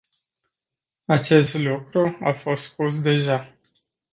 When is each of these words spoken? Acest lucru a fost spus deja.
Acest 1.05 1.53
lucru 1.53 2.17
a 2.21 2.31
fost 2.31 2.63
spus 2.63 3.01
deja. 3.01 3.55